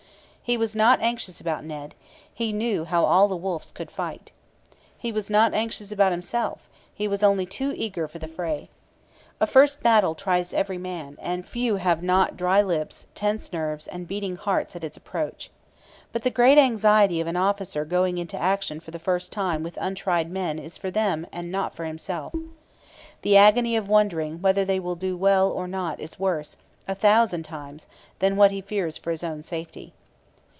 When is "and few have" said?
11.21-12.03